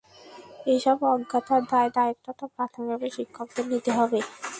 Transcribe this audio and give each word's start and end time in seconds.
এসব 0.67 0.97
অজ্ঞতার 1.11 1.61
দায় 1.71 1.91
দায়িত্ব 1.97 2.25
তো 2.39 2.45
প্রাথমিকভাবে 2.55 3.07
শিক্ষকদের 3.15 3.65
নিতে 3.71 3.91
হবে। 3.97 4.19